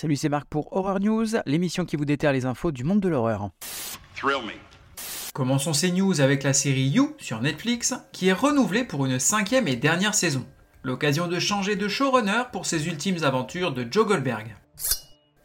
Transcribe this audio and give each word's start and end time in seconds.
Salut, 0.00 0.16
c'est 0.16 0.30
Marc 0.30 0.46
pour 0.48 0.74
Horror 0.74 0.98
News, 0.98 1.26
l'émission 1.44 1.84
qui 1.84 1.96
vous 1.96 2.06
déterre 2.06 2.32
les 2.32 2.46
infos 2.46 2.72
du 2.72 2.84
monde 2.84 3.00
de 3.00 3.08
l'horreur. 3.10 3.50
Commençons 5.34 5.74
ces 5.74 5.92
news 5.92 6.22
avec 6.22 6.42
la 6.42 6.54
série 6.54 6.88
You 6.88 7.14
sur 7.18 7.42
Netflix, 7.42 7.92
qui 8.10 8.28
est 8.28 8.32
renouvelée 8.32 8.84
pour 8.84 9.04
une 9.04 9.18
cinquième 9.18 9.68
et 9.68 9.76
dernière 9.76 10.14
saison. 10.14 10.46
L'occasion 10.84 11.26
de 11.26 11.38
changer 11.38 11.76
de 11.76 11.86
showrunner 11.86 12.44
pour 12.50 12.64
ses 12.64 12.86
ultimes 12.86 13.22
aventures 13.24 13.72
de 13.72 13.86
Joe 13.90 14.06
Goldberg. 14.06 14.56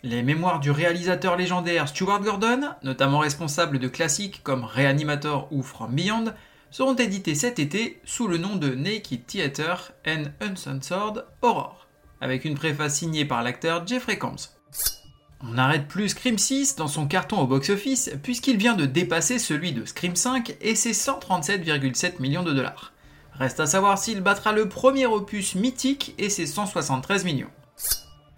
Les 0.04 0.24
mémoires 0.24 0.62
du 0.62 0.72
réalisateur 0.72 1.36
légendaire 1.36 1.90
Stuart 1.90 2.22
Gordon, 2.22 2.62
notamment 2.82 3.20
responsable 3.20 3.78
de 3.78 3.90
classiques 3.90 4.40
comme 4.42 4.64
Reanimator 4.64 5.50
ou 5.52 5.64
From 5.64 5.94
Beyond, 5.94 6.34
seront 6.72 6.96
édités 6.96 7.36
cet 7.36 7.60
été 7.60 8.00
sous 8.06 8.30
le 8.30 8.38
nom 8.38 8.56
de 8.56 8.74
Naked 8.74 9.26
Theater 9.26 9.92
and 10.08 10.24
Uncensored 10.40 11.26
Horror, 11.42 11.85
avec 12.22 12.46
une 12.46 12.56
préface 12.56 12.96
signée 12.96 13.26
par 13.26 13.44
l'acteur 13.44 13.86
Jeffrey 13.86 14.18
Combs. 14.18 14.50
On 15.42 15.54
n'arrête 15.54 15.88
plus 15.88 16.10
Scream 16.10 16.38
6 16.38 16.76
dans 16.76 16.88
son 16.88 17.08
carton 17.08 17.40
au 17.40 17.48
box-office 17.48 18.12
puisqu'il 18.24 18.58
vient 18.58 18.76
de 18.76 18.86
dépasser 18.86 19.38
celui 19.38 19.74
de 19.74 19.86
Scream 19.86 20.16
5 20.16 20.56
et 20.62 20.76
ses 20.76 20.94
137,7 20.94 22.22
millions 22.22 22.44
de 22.44 22.54
dollars. 22.54 22.94
Reste 23.34 23.60
à 23.60 23.66
savoir 23.66 23.98
s'il 23.98 24.22
battra 24.22 24.54
le 24.54 24.70
premier 24.70 25.06
opus 25.06 25.56
mythique 25.56 26.16
et 26.18 26.30
ses 26.30 26.46
173 26.46 27.26
millions. 27.26 27.50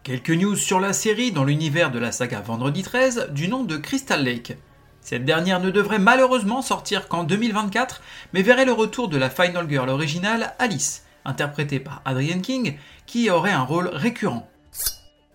Quelques 0.03 0.31
news 0.31 0.55
sur 0.55 0.79
la 0.79 0.93
série 0.93 1.31
dans 1.31 1.43
l'univers 1.43 1.91
de 1.91 1.99
la 1.99 2.11
saga 2.11 2.41
Vendredi 2.41 2.81
13 2.81 3.29
du 3.31 3.47
nom 3.47 3.63
de 3.63 3.77
Crystal 3.77 4.23
Lake. 4.23 4.57
Cette 5.01 5.23
dernière 5.23 5.59
ne 5.59 5.69
devrait 5.69 5.99
malheureusement 5.99 6.61
sortir 6.61 7.07
qu'en 7.07 7.23
2024, 7.23 8.01
mais 8.33 8.41
verrait 8.41 8.65
le 8.65 8.73
retour 8.73 9.07
de 9.07 9.17
la 9.17 9.29
Final 9.29 9.69
Girl 9.69 9.89
originale 9.89 10.55
Alice, 10.59 11.05
interprétée 11.27 11.79
par 11.79 12.01
Adrienne 12.05 12.41
King, 12.41 12.77
qui 13.05 13.29
aurait 13.29 13.51
un 13.51 13.61
rôle 13.61 13.87
récurrent. 13.87 14.49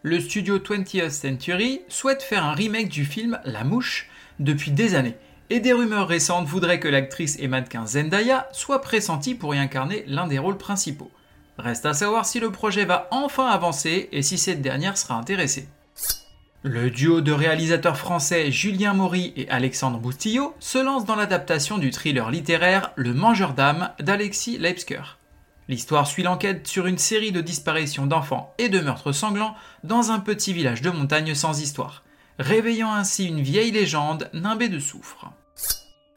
Le 0.02 0.18
studio 0.18 0.58
20th 0.58 1.10
Century 1.10 1.82
souhaite 1.86 2.24
faire 2.24 2.44
un 2.44 2.54
remake 2.54 2.88
du 2.88 3.04
film 3.04 3.38
La 3.44 3.62
Mouche 3.62 4.10
depuis 4.40 4.72
des 4.72 4.96
années, 4.96 5.16
et 5.50 5.60
des 5.60 5.72
rumeurs 5.72 6.08
récentes 6.08 6.46
voudraient 6.46 6.80
que 6.80 6.88
l'actrice 6.88 7.36
et 7.38 7.46
mannequin 7.46 7.86
Zendaya 7.86 8.48
soit 8.52 8.80
pressentie 8.80 9.34
pour 9.34 9.54
y 9.54 9.58
incarner 9.58 10.02
l'un 10.06 10.26
des 10.26 10.38
rôles 10.38 10.58
principaux. 10.58 11.10
Reste 11.58 11.86
à 11.86 11.92
savoir 11.92 12.26
si 12.26 12.40
le 12.40 12.50
projet 12.50 12.84
va 12.84 13.06
enfin 13.10 13.46
avancer 13.46 14.08
et 14.10 14.22
si 14.22 14.38
cette 14.38 14.62
dernière 14.62 14.96
sera 14.96 15.14
intéressée. 15.14 15.68
Le 16.64 16.90
duo 16.90 17.20
de 17.20 17.32
réalisateurs 17.32 17.96
français 17.96 18.50
Julien 18.50 18.94
Maury 18.94 19.32
et 19.36 19.48
Alexandre 19.50 19.98
Boustillot 19.98 20.54
se 20.58 20.78
lance 20.78 21.04
dans 21.04 21.16
l'adaptation 21.16 21.76
du 21.76 21.90
thriller 21.90 22.30
littéraire 22.30 22.92
Le 22.96 23.12
Mangeur 23.12 23.52
d'âme 23.52 23.90
d'Alexis 24.00 24.58
Leipsker. 24.58 25.18
L'histoire 25.72 26.06
suit 26.06 26.22
l'enquête 26.22 26.68
sur 26.68 26.86
une 26.86 26.98
série 26.98 27.32
de 27.32 27.40
disparitions 27.40 28.06
d'enfants 28.06 28.52
et 28.58 28.68
de 28.68 28.78
meurtres 28.78 29.12
sanglants 29.12 29.54
dans 29.84 30.10
un 30.10 30.20
petit 30.20 30.52
village 30.52 30.82
de 30.82 30.90
montagne 30.90 31.34
sans 31.34 31.62
histoire, 31.62 32.04
réveillant 32.38 32.92
ainsi 32.92 33.24
une 33.24 33.40
vieille 33.40 33.70
légende 33.70 34.28
nimbée 34.34 34.68
de 34.68 34.78
soufre. 34.78 35.32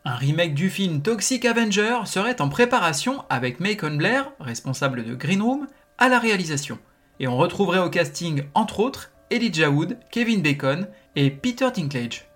Un 0.03 0.15
remake 0.15 0.55
du 0.55 0.69
film 0.69 1.01
Toxic 1.01 1.45
Avenger 1.45 1.99
serait 2.03 2.41
en 2.41 2.49
préparation 2.49 3.23
avec 3.29 3.61
Macon 3.61 3.95
Blair, 3.95 4.29
responsable 4.41 5.05
de 5.05 5.15
Green 5.15 5.41
Room, 5.41 5.67
à 5.99 6.09
la 6.09 6.19
réalisation. 6.19 6.77
Et 7.21 7.29
on 7.29 7.37
retrouverait 7.37 7.79
au 7.79 7.89
casting, 7.89 8.43
entre 8.55 8.81
autres, 8.81 9.11
Elijah 9.31 9.69
Wood, 9.69 9.97
Kevin 10.11 10.41
Bacon 10.41 10.85
et 11.15 11.31
Peter 11.31 11.69
Dinklage. 11.73 12.27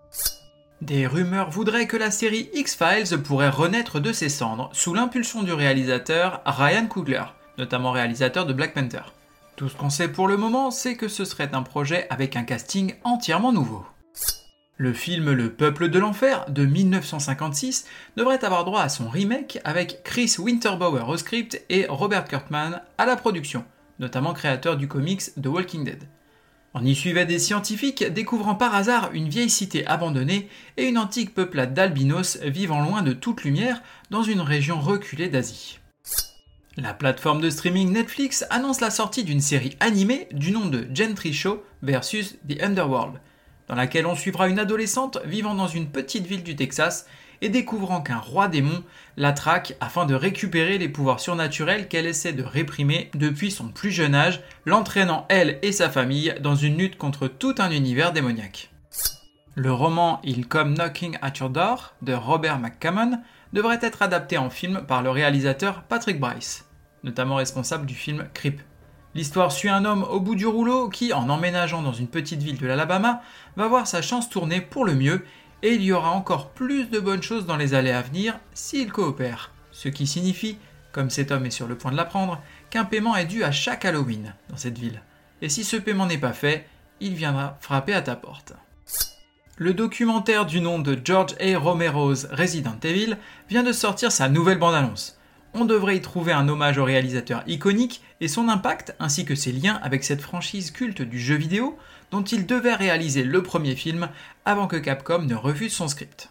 Des 0.81 1.07
rumeurs 1.07 1.49
voudraient 1.49 1.87
que 1.87 1.97
la 1.97 2.09
série 2.09 2.49
X-Files 2.53 3.21
pourrait 3.21 3.49
renaître 3.49 3.99
de 3.99 4.13
ses 4.13 4.29
cendres 4.29 4.69
sous 4.71 4.93
l'impulsion 4.93 5.43
du 5.43 5.51
réalisateur 5.51 6.41
Ryan 6.45 6.87
Coogler, 6.87 7.25
notamment 7.57 7.91
réalisateur 7.91 8.45
de 8.45 8.53
Black 8.53 8.73
Panther. 8.73 9.01
Tout 9.57 9.67
ce 9.67 9.75
qu'on 9.75 9.89
sait 9.89 10.07
pour 10.07 10.29
le 10.29 10.37
moment, 10.37 10.71
c'est 10.71 10.95
que 10.95 11.09
ce 11.09 11.25
serait 11.25 11.53
un 11.53 11.63
projet 11.63 12.07
avec 12.09 12.37
un 12.37 12.43
casting 12.43 12.95
entièrement 13.03 13.51
nouveau. 13.51 13.85
Le 14.77 14.93
film 14.93 15.33
Le 15.33 15.51
Peuple 15.51 15.89
de 15.89 15.99
l'Enfer 15.99 16.45
de 16.49 16.65
1956 16.65 17.85
devrait 18.15 18.45
avoir 18.45 18.63
droit 18.63 18.81
à 18.81 18.87
son 18.87 19.09
remake 19.09 19.59
avec 19.65 20.03
Chris 20.05 20.35
Winterbauer 20.39 21.09
au 21.09 21.17
script 21.17 21.61
et 21.67 21.87
Robert 21.89 22.23
Kurtman 22.23 22.81
à 22.97 23.05
la 23.05 23.17
production, 23.17 23.65
notamment 23.99 24.31
créateur 24.31 24.77
du 24.77 24.87
comics 24.87 25.33
The 25.35 25.47
Walking 25.47 25.83
Dead. 25.83 26.07
On 26.75 26.85
y 26.85 26.93
suivait 26.93 27.25
des 27.25 27.39
scientifiques 27.39 28.03
découvrant 28.03 28.53
par 28.53 28.75
hasard 28.75 29.09
une 29.13 29.27
vieille 29.27 29.49
cité 29.49 29.87
abandonnée 29.87 30.47
et 30.77 30.85
une 30.85 30.99
antique 30.99 31.33
peuplade 31.33 31.73
d'albinos 31.73 32.37
vivant 32.43 32.81
loin 32.81 33.01
de 33.01 33.13
toute 33.13 33.43
lumière 33.43 33.81
dans 34.11 34.21
une 34.21 34.41
région 34.41 34.79
reculée 34.79 35.29
d'Asie. 35.29 35.79
La 36.77 36.93
plateforme 36.93 37.41
de 37.41 37.49
streaming 37.49 37.91
Netflix 37.91 38.45
annonce 38.51 38.81
la 38.81 38.91
sortie 38.91 39.23
d'une 39.23 39.41
série 39.41 39.75
animée 39.79 40.27
du 40.31 40.51
nom 40.51 40.67
de 40.67 40.87
Gentry 40.93 41.33
Show 41.33 41.63
versus 41.81 42.37
The 42.47 42.61
Underworld, 42.61 43.19
dans 43.67 43.75
laquelle 43.75 44.05
on 44.05 44.15
suivra 44.15 44.47
une 44.47 44.59
adolescente 44.59 45.17
vivant 45.25 45.55
dans 45.55 45.67
une 45.67 45.89
petite 45.89 46.27
ville 46.27 46.43
du 46.43 46.55
Texas 46.55 47.07
et 47.41 47.49
découvrant 47.49 48.01
qu'un 48.01 48.17
roi 48.17 48.47
démon 48.47 48.83
la 49.17 49.31
traque 49.33 49.75
afin 49.79 50.05
de 50.05 50.15
récupérer 50.15 50.77
les 50.77 50.89
pouvoirs 50.89 51.19
surnaturels 51.19 51.87
qu'elle 51.87 52.05
essaie 52.05 52.33
de 52.33 52.43
réprimer 52.43 53.09
depuis 53.13 53.51
son 53.51 53.69
plus 53.69 53.91
jeune 53.91 54.15
âge, 54.15 54.41
l'entraînant 54.65 55.25
elle 55.29 55.59
et 55.61 55.71
sa 55.71 55.89
famille 55.89 56.35
dans 56.41 56.55
une 56.55 56.77
lutte 56.77 56.97
contre 56.97 57.27
tout 57.27 57.55
un 57.59 57.71
univers 57.71 58.13
démoniaque. 58.13 58.71
Le 59.55 59.73
roman 59.73 60.21
Il 60.23 60.47
Come 60.47 60.73
Knocking 60.73 61.17
at 61.21 61.33
Your 61.39 61.49
Door 61.49 61.93
de 62.01 62.13
Robert 62.13 62.59
McCammon 62.59 63.19
devrait 63.51 63.79
être 63.81 64.01
adapté 64.01 64.37
en 64.37 64.49
film 64.49 64.83
par 64.87 65.01
le 65.01 65.09
réalisateur 65.09 65.83
Patrick 65.83 66.19
Bryce, 66.19 66.65
notamment 67.03 67.35
responsable 67.35 67.85
du 67.85 67.95
film 67.95 68.27
Creep. 68.33 68.61
L'histoire 69.15 69.51
suit 69.51 69.69
un 69.69 69.85
homme 69.85 70.03
au 70.03 70.19
bout 70.19 70.35
du 70.35 70.45
rouleau 70.45 70.87
qui, 70.87 71.13
en 71.13 71.29
emménageant 71.29 71.81
dans 71.81 71.93
une 71.93 72.07
petite 72.07 72.43
ville 72.43 72.59
de 72.59 72.67
l'Alabama, 72.67 73.21
va 73.57 73.67
voir 73.67 73.87
sa 73.87 74.03
chance 74.03 74.29
tourner 74.29 74.61
pour 74.61 74.85
le 74.85 74.93
mieux 74.93 75.25
et 75.61 75.73
il 75.73 75.83
y 75.83 75.91
aura 75.91 76.11
encore 76.11 76.49
plus 76.49 76.85
de 76.89 76.99
bonnes 76.99 77.21
choses 77.21 77.45
dans 77.45 77.57
les 77.57 77.73
années 77.73 77.91
à 77.91 78.01
venir 78.01 78.39
s'il 78.53 78.91
coopère. 78.91 79.51
Ce 79.71 79.89
qui 79.89 80.07
signifie, 80.07 80.57
comme 80.91 81.09
cet 81.09 81.31
homme 81.31 81.45
est 81.45 81.51
sur 81.51 81.67
le 81.67 81.77
point 81.77 81.91
de 81.91 81.97
l'apprendre, 81.97 82.41
qu'un 82.69 82.85
paiement 82.85 83.15
est 83.15 83.25
dû 83.25 83.43
à 83.43 83.51
chaque 83.51 83.85
Halloween 83.85 84.33
dans 84.49 84.57
cette 84.57 84.77
ville. 84.77 85.01
Et 85.41 85.49
si 85.49 85.63
ce 85.63 85.77
paiement 85.77 86.05
n'est 86.05 86.17
pas 86.17 86.33
fait, 86.33 86.67
il 86.99 87.13
viendra 87.13 87.57
frapper 87.61 87.93
à 87.93 88.01
ta 88.01 88.15
porte. 88.15 88.53
Le 89.57 89.73
documentaire 89.73 90.45
du 90.45 90.61
nom 90.61 90.79
de 90.79 90.97
George 91.03 91.35
A. 91.39 91.57
Romero's 91.57 92.27
Resident 92.31 92.79
Evil 92.83 93.17
vient 93.49 93.63
de 93.63 93.73
sortir 93.73 94.11
sa 94.11 94.29
nouvelle 94.29 94.57
bande-annonce 94.57 95.18
on 95.53 95.65
devrait 95.65 95.97
y 95.97 96.01
trouver 96.01 96.31
un 96.31 96.47
hommage 96.47 96.77
au 96.77 96.83
réalisateur 96.83 97.43
iconique 97.47 98.01
et 98.21 98.27
son 98.27 98.49
impact 98.49 98.95
ainsi 98.99 99.25
que 99.25 99.35
ses 99.35 99.51
liens 99.51 99.79
avec 99.83 100.03
cette 100.03 100.21
franchise 100.21 100.71
culte 100.71 101.01
du 101.01 101.19
jeu 101.19 101.35
vidéo 101.35 101.77
dont 102.11 102.23
il 102.23 102.45
devait 102.45 102.75
réaliser 102.75 103.23
le 103.23 103.43
premier 103.43 103.75
film 103.75 104.09
avant 104.45 104.67
que 104.67 104.75
Capcom 104.75 105.23
ne 105.23 105.35
refuse 105.35 105.73
son 105.73 105.87
script. 105.87 106.29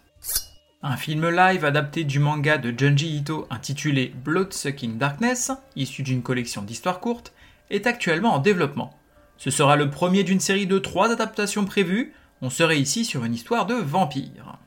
Un 0.82 0.96
film 0.96 1.28
live 1.28 1.64
adapté 1.64 2.04
du 2.04 2.20
manga 2.20 2.56
de 2.56 2.72
Junji 2.76 3.16
Ito 3.16 3.46
intitulé 3.50 4.12
Bloodsucking 4.24 4.96
Darkness, 4.96 5.50
issu 5.74 6.02
d'une 6.02 6.22
collection 6.22 6.62
d'histoires 6.62 7.00
courtes, 7.00 7.32
est 7.70 7.86
actuellement 7.86 8.34
en 8.34 8.38
développement. 8.38 8.94
Ce 9.38 9.50
sera 9.50 9.76
le 9.76 9.90
premier 9.90 10.22
d'une 10.22 10.40
série 10.40 10.66
de 10.66 10.78
trois 10.78 11.10
adaptations 11.10 11.64
prévues, 11.64 12.12
on 12.42 12.50
serait 12.50 12.78
ici 12.78 13.04
sur 13.04 13.24
une 13.24 13.34
histoire 13.34 13.66
de 13.66 13.74
vampire. 13.74 14.58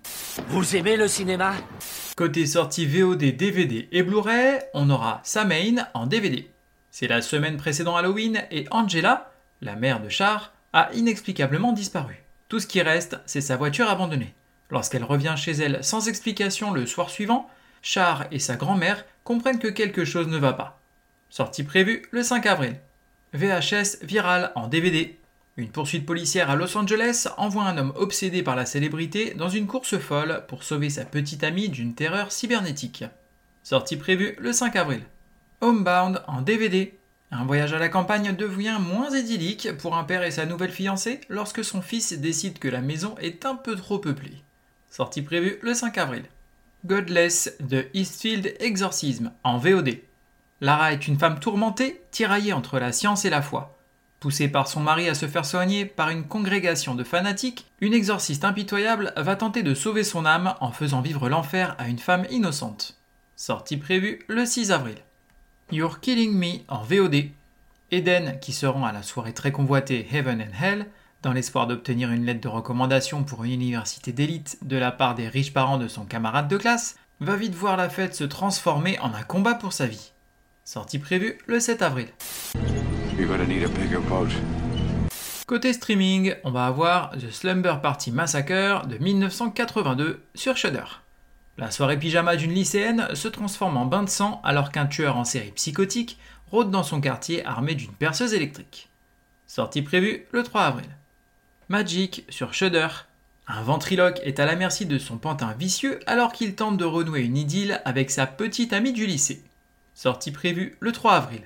Vous 0.49 0.75
aimez 0.75 0.97
le 0.97 1.07
cinéma? 1.07 1.53
Côté 2.15 2.45
sortie 2.45 2.85
VOD, 2.85 3.37
DVD 3.37 3.87
et 3.91 4.03
Blu-ray, 4.03 4.59
on 4.73 4.89
aura 4.89 5.21
Samain 5.23 5.87
en 5.93 6.05
DVD. 6.05 6.49
C'est 6.91 7.07
la 7.07 7.21
semaine 7.21 7.55
précédant 7.55 7.95
Halloween 7.95 8.43
et 8.51 8.65
Angela, 8.69 9.31
la 9.61 9.75
mère 9.75 10.01
de 10.01 10.09
Char, 10.09 10.51
a 10.73 10.89
inexplicablement 10.93 11.71
disparu. 11.71 12.21
Tout 12.49 12.59
ce 12.59 12.67
qui 12.67 12.81
reste, 12.81 13.17
c'est 13.25 13.39
sa 13.39 13.55
voiture 13.55 13.89
abandonnée. 13.89 14.33
Lorsqu'elle 14.69 15.05
revient 15.05 15.35
chez 15.37 15.53
elle 15.53 15.83
sans 15.83 16.09
explication 16.09 16.71
le 16.71 16.85
soir 16.85 17.09
suivant, 17.09 17.49
Char 17.81 18.25
et 18.31 18.39
sa 18.39 18.57
grand-mère 18.57 19.05
comprennent 19.23 19.59
que 19.59 19.69
quelque 19.69 20.03
chose 20.03 20.27
ne 20.27 20.37
va 20.37 20.53
pas. 20.53 20.81
Sortie 21.29 21.63
prévue 21.63 22.03
le 22.11 22.23
5 22.23 22.45
avril. 22.45 22.75
VHS 23.33 24.03
viral 24.03 24.51
en 24.55 24.67
DVD. 24.67 25.17
Une 25.57 25.69
poursuite 25.69 26.05
policière 26.05 26.49
à 26.49 26.55
Los 26.55 26.77
Angeles 26.77 27.27
envoie 27.35 27.65
un 27.65 27.77
homme 27.77 27.91
obsédé 27.95 28.41
par 28.41 28.55
la 28.55 28.65
célébrité 28.65 29.33
dans 29.33 29.49
une 29.49 29.67
course 29.67 29.97
folle 29.97 30.45
pour 30.47 30.63
sauver 30.63 30.89
sa 30.89 31.03
petite 31.03 31.43
amie 31.43 31.67
d'une 31.67 31.93
terreur 31.93 32.31
cybernétique. 32.31 33.03
Sortie 33.61 33.97
prévue 33.97 34.35
le 34.39 34.53
5 34.53 34.75
avril. 34.77 35.01
Homebound 35.59 36.23
en 36.27 36.41
DVD. 36.41 36.97
Un 37.31 37.43
voyage 37.43 37.73
à 37.73 37.79
la 37.79 37.89
campagne 37.89 38.35
devient 38.35 38.77
moins 38.79 39.15
idyllique 39.15 39.77
pour 39.77 39.95
un 39.95 40.05
père 40.05 40.23
et 40.23 40.31
sa 40.31 40.45
nouvelle 40.45 40.71
fiancée 40.71 41.19
lorsque 41.27 41.63
son 41.63 41.81
fils 41.81 42.13
décide 42.13 42.57
que 42.57 42.69
la 42.69 42.81
maison 42.81 43.15
est 43.19 43.45
un 43.45 43.55
peu 43.55 43.75
trop 43.75 43.99
peuplée. 43.99 44.41
Sortie 44.89 45.21
prévue 45.21 45.59
le 45.61 45.73
5 45.73 45.97
avril. 45.97 46.23
Godless 46.85 47.55
de 47.59 47.87
Eastfield 47.93 48.55
Exorcism 48.59 49.31
en 49.43 49.57
VOD. 49.57 49.97
Lara 50.61 50.93
est 50.93 51.07
une 51.07 51.19
femme 51.19 51.39
tourmentée, 51.39 52.01
tiraillée 52.11 52.53
entre 52.53 52.79
la 52.79 52.91
science 52.91 53.25
et 53.25 53.29
la 53.29 53.41
foi. 53.41 53.77
Poussée 54.21 54.49
par 54.49 54.67
son 54.67 54.81
mari 54.81 55.09
à 55.09 55.15
se 55.15 55.27
faire 55.27 55.47
soigner 55.47 55.83
par 55.83 56.09
une 56.09 56.25
congrégation 56.25 56.93
de 56.93 57.03
fanatiques, 57.03 57.65
une 57.81 57.95
exorciste 57.95 58.45
impitoyable 58.45 59.13
va 59.17 59.35
tenter 59.35 59.63
de 59.63 59.73
sauver 59.73 60.03
son 60.03 60.27
âme 60.27 60.53
en 60.59 60.71
faisant 60.71 61.01
vivre 61.01 61.27
l'enfer 61.27 61.75
à 61.79 61.87
une 61.87 61.97
femme 61.97 62.27
innocente. 62.29 62.99
Sortie 63.35 63.77
prévue 63.77 64.19
le 64.27 64.45
6 64.45 64.71
avril. 64.71 64.97
You're 65.71 65.99
Killing 66.01 66.33
Me 66.37 66.59
en 66.67 66.83
VOD. 66.83 67.31
Eden, 67.89 68.37
qui 68.39 68.53
se 68.53 68.67
rend 68.67 68.85
à 68.85 68.91
la 68.91 69.01
soirée 69.01 69.33
très 69.33 69.51
convoitée 69.51 70.07
Heaven 70.11 70.39
and 70.39 70.63
Hell, 70.63 70.85
dans 71.23 71.33
l'espoir 71.33 71.65
d'obtenir 71.65 72.11
une 72.11 72.25
lettre 72.25 72.41
de 72.41 72.47
recommandation 72.47 73.23
pour 73.23 73.43
une 73.43 73.53
université 73.53 74.11
d'élite 74.11 74.59
de 74.61 74.77
la 74.77 74.91
part 74.91 75.15
des 75.15 75.29
riches 75.29 75.51
parents 75.51 75.79
de 75.79 75.87
son 75.87 76.05
camarade 76.05 76.47
de 76.47 76.57
classe, 76.57 76.95
va 77.21 77.35
vite 77.35 77.55
voir 77.55 77.75
la 77.75 77.89
fête 77.89 78.13
se 78.13 78.23
transformer 78.23 78.99
en 78.99 79.15
un 79.15 79.23
combat 79.23 79.55
pour 79.55 79.73
sa 79.73 79.87
vie. 79.87 80.11
Sortie 80.63 80.99
prévue 80.99 81.39
le 81.47 81.59
7 81.59 81.81
avril. 81.81 82.09
Côté 85.45 85.73
streaming, 85.73 86.33
on 86.43 86.51
va 86.51 86.65
avoir 86.65 87.11
The 87.11 87.29
Slumber 87.29 87.81
Party 87.81 88.11
Massacre 88.11 88.87
de 88.87 88.97
1982 88.97 90.23
sur 90.33 90.55
Shudder. 90.55 90.85
La 91.57 91.71
soirée 91.71 91.99
pyjama 91.99 92.37
d'une 92.37 92.53
lycéenne 92.53 93.13
se 93.13 93.27
transforme 93.27 93.75
en 93.75 93.85
bain 93.85 94.03
de 94.03 94.09
sang 94.09 94.39
alors 94.45 94.71
qu'un 94.71 94.85
tueur 94.85 95.17
en 95.17 95.25
série 95.25 95.51
psychotique 95.51 96.17
rôde 96.51 96.71
dans 96.71 96.83
son 96.83 97.01
quartier 97.01 97.45
armé 97.45 97.75
d'une 97.75 97.91
perceuse 97.91 98.33
électrique. 98.33 98.89
Sortie 99.45 99.81
prévue 99.81 100.25
le 100.31 100.43
3 100.43 100.61
avril. 100.61 100.89
Magic 101.67 102.25
sur 102.29 102.53
Shudder. 102.53 102.87
Un 103.45 103.61
ventriloque 103.61 104.21
est 104.23 104.39
à 104.39 104.45
la 104.45 104.55
merci 104.55 104.85
de 104.85 104.97
son 104.97 105.17
pantin 105.17 105.53
vicieux 105.59 105.99
alors 106.07 106.31
qu'il 106.31 106.55
tente 106.55 106.77
de 106.77 106.85
renouer 106.85 107.21
une 107.21 107.37
idylle 107.37 107.81
avec 107.83 108.09
sa 108.09 108.25
petite 108.25 108.71
amie 108.71 108.93
du 108.93 109.05
lycée. 109.05 109.43
Sortie 109.95 110.31
prévue 110.31 110.77
le 110.79 110.93
3 110.93 111.13
avril. 111.13 111.41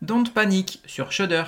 Don't 0.00 0.30
Panic 0.32 0.80
sur 0.86 1.10
Shudder. 1.10 1.42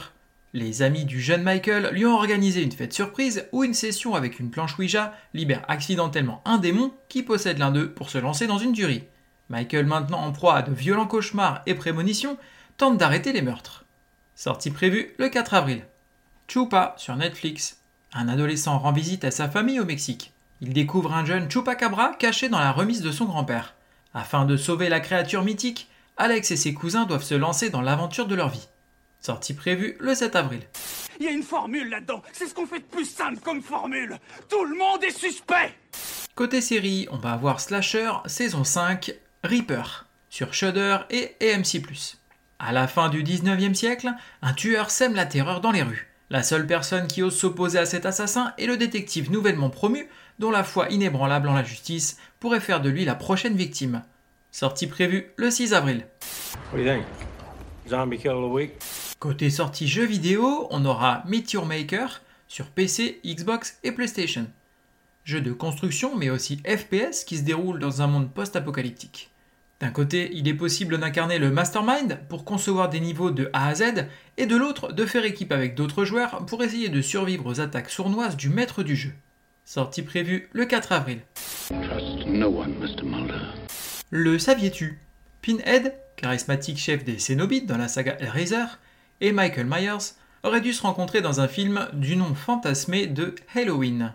Les 0.55 0.83
amis 0.83 1.05
du 1.05 1.21
jeune 1.21 1.45
Michael 1.45 1.91
lui 1.93 2.05
ont 2.05 2.17
organisé 2.17 2.63
une 2.63 2.73
fête 2.73 2.93
surprise 2.93 3.47
où 3.53 3.63
une 3.63 3.75
session 3.75 4.17
avec 4.17 4.41
une 4.41 4.51
planche 4.51 4.77
Ouija 4.77 5.15
libère 5.35 5.65
accidentellement 5.69 6.43
un 6.45 6.59
démon 6.59 6.93
qui 7.09 7.23
possède 7.23 7.59
l'un 7.59 7.71
d'eux 7.71 7.93
pour 7.93 8.11
se 8.11 8.19
lancer 8.19 8.49
dans 8.49 8.59
une 8.59 8.73
durée. 8.73 9.09
Michael, 9.51 9.87
maintenant 9.87 10.23
en 10.23 10.33
proie 10.33 10.57
à 10.57 10.63
de 10.63 10.75
violents 10.75 11.07
cauchemars 11.07 11.63
et 11.67 11.75
prémonitions, 11.75 12.39
tente 12.77 12.99
d'arrêter 12.99 13.33
les 13.33 13.43
meurtres. 13.43 13.85
Sortie 14.35 14.73
prévue 14.73 15.15
le 15.19 15.29
4 15.29 15.55
avril. 15.55 15.85
Chupa 16.49 16.95
sur 16.97 17.15
Netflix. 17.15 17.79
Un 18.13 18.29
adolescent 18.29 18.81
rend 18.81 18.91
visite 18.91 19.23
à 19.23 19.31
sa 19.31 19.49
famille 19.49 19.79
au 19.79 19.85
Mexique. 19.85 20.33
Il 20.61 20.73
découvre 20.73 21.15
un 21.15 21.25
jeune 21.25 21.49
Chupacabra 21.49 22.15
caché 22.19 22.49
dans 22.49 22.59
la 22.59 22.73
remise 22.73 23.03
de 23.03 23.13
son 23.13 23.27
grand-père. 23.27 23.75
Afin 24.13 24.45
de 24.45 24.57
sauver 24.57 24.89
la 24.89 24.99
créature 24.99 25.45
mythique, 25.45 25.89
Alex 26.21 26.51
et 26.51 26.57
ses 26.57 26.75
cousins 26.75 27.07
doivent 27.07 27.25
se 27.25 27.35
lancer 27.35 27.71
dans 27.71 27.81
l'aventure 27.81 28.27
de 28.27 28.35
leur 28.35 28.51
vie. 28.51 28.69
Sortie 29.21 29.55
prévue 29.55 29.97
le 30.01 30.15
7 30.15 30.37
avril. 30.37 30.61
Il 31.19 31.25
y 31.25 31.29
a 31.29 31.33
une 31.33 31.43
formule 31.43 31.89
là-dedans. 31.89 32.23
C'est 32.35 32.47
ce 32.47 32.53
qu'on 32.53 32.67
fait 32.67 32.81
de 32.81 32.85
plus 32.85 33.07
simple 33.07 33.41
comme 33.43 33.63
formule. 33.63 34.19
Tout 34.51 34.63
le 34.67 34.77
monde 34.77 35.03
est 35.03 35.19
suspect. 35.19 35.75
Côté 36.35 36.61
série, 36.61 37.09
on 37.11 37.17
va 37.17 37.33
avoir 37.33 37.59
Slasher 37.59 38.13
saison 38.27 38.65
5 38.65 39.15
Reaper 39.45 40.09
sur 40.29 40.53
Shudder 40.53 40.99
et 41.09 41.37
AMC+. 41.41 41.81
À 42.59 42.73
la 42.73 42.87
fin 42.87 43.09
du 43.09 43.25
19e 43.25 43.73
siècle, 43.73 44.13
un 44.43 44.53
tueur 44.53 44.91
sème 44.91 45.15
la 45.15 45.25
terreur 45.25 45.63
dans 45.63 45.73
les 45.73 45.83
rues. 45.83 46.13
La 46.29 46.43
seule 46.43 46.67
personne 46.67 47.07
qui 47.07 47.23
ose 47.23 47.35
s'opposer 47.35 47.79
à 47.79 47.87
cet 47.87 48.05
assassin 48.05 48.53
est 48.59 48.67
le 48.67 48.77
détective 48.77 49.31
nouvellement 49.33 49.71
promu, 49.71 50.07
dont 50.39 50.51
la 50.51 50.65
foi 50.65 50.91
inébranlable 50.91 51.49
en 51.49 51.55
la 51.55 51.65
justice 51.65 52.19
pourrait 52.41 52.61
faire 52.61 52.83
de 52.83 52.91
lui 52.91 53.07
la 53.07 53.15
prochaine 53.15 53.57
victime. 53.57 54.03
Sortie 54.53 54.89
prévue 54.89 55.31
le 55.37 55.51
6 55.51 55.75
avril. 55.75 56.07
Côté 59.19 59.49
sortie 59.51 59.87
jeux 59.87 60.05
vidéo, 60.05 60.67
on 60.71 60.85
aura 60.85 61.23
Meteor 61.27 61.67
Maker 61.67 62.21
sur 62.49 62.67
PC, 62.67 63.21
Xbox 63.25 63.79
et 63.85 63.93
PlayStation. 63.93 64.47
Jeu 65.25 65.41
de 65.41 65.53
construction 65.53 66.17
mais 66.17 66.31
aussi 66.31 66.63
FPS 66.67 67.25
qui 67.25 67.39
se 67.39 67.43
déroule 67.43 67.79
dans 67.79 68.03
un 68.03 68.09
monde 68.09 68.33
post-apocalyptique. 68.33 69.31
D'un 69.79 69.91
côté, 69.91 70.31
il 70.35 70.47
est 70.47 70.55
possible 70.55 70.99
d'incarner 70.99 71.39
le 71.39 71.51
mastermind 71.51 72.19
pour 72.29 72.45
concevoir 72.45 72.91
des 72.91 73.01
niveaux 73.01 73.31
de 73.31 73.49
A 73.55 73.69
à 73.69 73.75
Z, 73.75 74.07
et 74.37 74.47
de 74.47 74.57
l'autre, 74.57 74.93
de 74.93 75.07
faire 75.07 75.25
équipe 75.25 75.53
avec 75.53 75.75
d'autres 75.75 76.05
joueurs 76.05 76.45
pour 76.45 76.63
essayer 76.63 76.91
de 76.91 77.01
survivre 77.01 77.47
aux 77.47 77.61
attaques 77.61 77.89
sournoises 77.89 78.37
du 78.37 78.51
maître 78.51 78.83
du 78.83 78.95
jeu. 78.95 79.13
Sortie 79.65 80.03
prévue 80.03 80.51
le 80.53 80.67
4 80.67 80.93
avril. 80.93 81.21
Le 84.13 84.41
saviez-tu? 84.41 84.99
Pinhead, 85.41 85.95
charismatique 86.17 86.79
chef 86.79 87.05
des 87.05 87.21
Cénobites 87.21 87.67
dans 87.67 87.77
la 87.77 87.87
saga 87.87 88.17
Hellraiser, 88.19 88.65
et 89.21 89.31
Michael 89.31 89.67
Myers 89.67 90.15
auraient 90.43 90.61
dû 90.61 90.73
se 90.73 90.83
rencontrer 90.83 91.21
dans 91.21 91.41
un 91.41 91.47
film 91.47 91.89
du 91.93 92.17
nom 92.17 92.35
fantasmé 92.35 93.07
de 93.07 93.37
Halloween. 93.55 94.13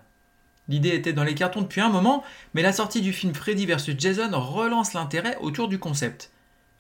L'idée 0.68 0.90
était 0.90 1.14
dans 1.14 1.24
les 1.24 1.34
cartons 1.34 1.62
depuis 1.62 1.80
un 1.80 1.88
moment, 1.88 2.26
mais 2.54 2.62
la 2.62 2.74
sortie 2.74 3.00
du 3.00 3.14
film 3.14 3.34
Freddy 3.34 3.66
vs 3.66 3.98
Jason 3.98 4.32
relance 4.34 4.92
l'intérêt 4.92 5.38
autour 5.40 5.70
du 5.70 5.80
concept. 5.80 6.30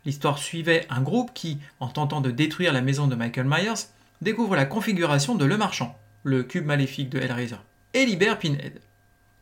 L'histoire 0.05 0.37
suivait 0.37 0.85
un 0.89 1.01
groupe 1.01 1.31
qui, 1.33 1.59
en 1.79 1.87
tentant 1.87 2.19
de 2.19 2.31
détruire 2.31 2.73
la 2.73 2.81
maison 2.81 3.07
de 3.07 3.15
Michael 3.15 3.47
Myers, 3.47 3.87
découvre 4.19 4.57
la 4.57 4.65
configuration 4.65 5.35
de 5.35 5.45
Le 5.45 5.55
Marchand, 5.55 5.97
le 6.23 6.43
cube 6.43 6.65
maléfique 6.65 7.11
de 7.11 7.19
Hellraiser, 7.19 7.55
et 7.93 8.05
libère 8.05 8.39
Pinhead. 8.39 8.81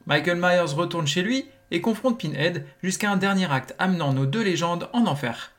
Michael 0.06 0.38
Myers 0.38 0.76
retourne 0.76 1.08
chez 1.08 1.24
lui 1.24 1.46
et 1.74 1.82
confronte 1.82 2.18
Pinhead 2.18 2.66
jusqu'à 2.82 3.12
un 3.12 3.18
dernier 3.18 3.52
acte 3.52 3.76
amenant 3.80 4.14
nos 4.14 4.26
deux 4.26 4.44
légendes 4.44 4.90
en 4.94 5.06
enfer. 5.08 5.52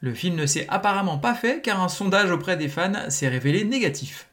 Le 0.00 0.14
film 0.14 0.36
ne 0.36 0.46
s'est 0.46 0.66
apparemment 0.68 1.18
pas 1.18 1.34
fait 1.34 1.60
car 1.60 1.82
un 1.82 1.88
sondage 1.88 2.30
auprès 2.30 2.56
des 2.56 2.68
fans 2.68 3.10
s'est 3.10 3.28
révélé 3.28 3.64
négatif. 3.64 4.28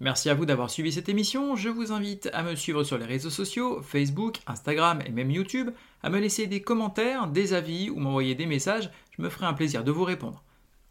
Merci 0.00 0.28
à 0.28 0.34
vous 0.34 0.44
d'avoir 0.44 0.70
suivi 0.70 0.92
cette 0.92 1.08
émission. 1.08 1.54
Je 1.54 1.68
vous 1.68 1.92
invite 1.92 2.28
à 2.34 2.42
me 2.42 2.56
suivre 2.56 2.82
sur 2.82 2.98
les 2.98 3.06
réseaux 3.06 3.30
sociaux, 3.30 3.80
Facebook, 3.80 4.38
Instagram 4.48 5.00
et 5.06 5.10
même 5.10 5.30
YouTube, 5.30 5.70
à 6.02 6.10
me 6.10 6.18
laisser 6.18 6.48
des 6.48 6.60
commentaires, 6.60 7.28
des 7.28 7.54
avis 7.54 7.90
ou 7.90 8.00
m'envoyer 8.00 8.34
des 8.34 8.46
messages. 8.46 8.90
Je 9.16 9.22
me 9.22 9.30
ferai 9.30 9.46
un 9.46 9.54
plaisir 9.54 9.84
de 9.84 9.92
vous 9.92 10.04
répondre. 10.04 10.42